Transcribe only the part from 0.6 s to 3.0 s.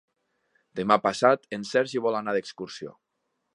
Demà passat en Sergi vol anar d'excursió.